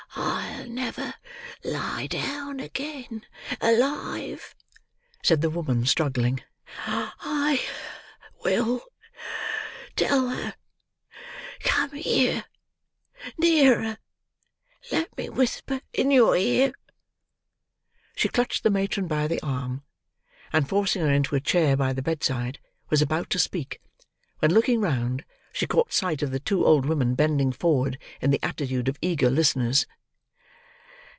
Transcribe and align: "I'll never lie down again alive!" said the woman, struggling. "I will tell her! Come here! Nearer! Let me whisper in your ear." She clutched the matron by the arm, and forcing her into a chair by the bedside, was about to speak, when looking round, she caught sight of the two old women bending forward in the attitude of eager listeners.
"I'll 0.13 0.67
never 0.69 1.13
lie 1.63 2.07
down 2.07 2.59
again 2.59 3.25
alive!" 3.61 4.55
said 5.23 5.41
the 5.41 5.49
woman, 5.49 5.85
struggling. 5.85 6.41
"I 6.85 7.61
will 8.43 8.81
tell 9.95 10.29
her! 10.29 10.55
Come 11.61 11.91
here! 11.93 12.45
Nearer! 13.37 13.97
Let 14.91 15.15
me 15.17 15.29
whisper 15.29 15.81
in 15.93 16.11
your 16.11 16.35
ear." 16.35 16.73
She 18.15 18.27
clutched 18.27 18.63
the 18.63 18.69
matron 18.69 19.07
by 19.07 19.27
the 19.27 19.41
arm, 19.41 19.83
and 20.53 20.67
forcing 20.67 21.01
her 21.03 21.11
into 21.11 21.35
a 21.35 21.41
chair 21.41 21.77
by 21.77 21.93
the 21.93 22.01
bedside, 22.01 22.59
was 22.89 23.01
about 23.01 23.29
to 23.31 23.39
speak, 23.39 23.81
when 24.39 24.53
looking 24.53 24.81
round, 24.81 25.23
she 25.53 25.67
caught 25.67 25.93
sight 25.93 26.21
of 26.21 26.31
the 26.31 26.39
two 26.39 26.65
old 26.65 26.85
women 26.85 27.15
bending 27.15 27.51
forward 27.51 27.97
in 28.21 28.31
the 28.31 28.43
attitude 28.43 28.87
of 28.89 28.97
eager 29.01 29.29
listeners. 29.29 29.85